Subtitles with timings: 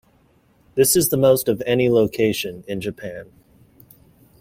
[0.73, 3.31] This is the most of any location in Japan.